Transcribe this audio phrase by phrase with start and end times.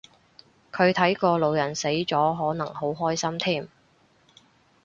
[0.71, 3.67] 佢睇個老人死咗可能好開心添